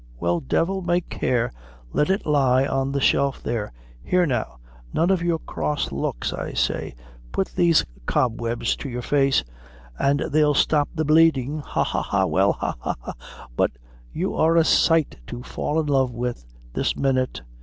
[0.19, 1.51] Well, devil may care!
[1.93, 3.71] let it lie on the shelf there.
[4.03, 4.57] Here now
[4.91, 6.95] none of your cross looks, I say
[7.31, 9.43] put these cobwebs to your face,
[9.99, 11.59] an' they'll stop the bleedin'.
[11.59, 12.25] Ha, ha, ha!
[12.25, 13.13] well ha, ha, ha!
[13.55, 13.73] but
[14.11, 16.37] you are a sight to fall in love wid
[16.73, 17.43] this minute!"